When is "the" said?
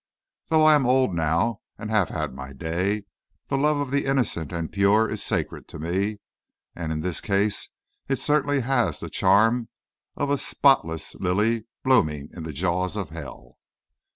3.49-3.55, 3.91-4.05, 8.99-9.11, 12.41-12.51